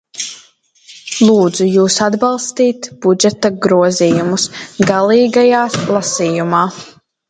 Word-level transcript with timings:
Lūdzu 1.25 1.67
jūs 1.73 1.99
atbalstīt 2.07 2.89
budžeta 3.05 3.55
grozījumus 3.69 4.51
galīgajā 4.93 5.65
lasījumā! 5.97 6.69